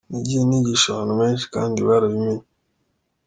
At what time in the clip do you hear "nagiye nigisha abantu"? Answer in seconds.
0.09-1.13